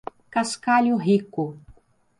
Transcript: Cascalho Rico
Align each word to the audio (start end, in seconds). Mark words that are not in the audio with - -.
Cascalho 0.31 0.97
Rico 0.97 1.61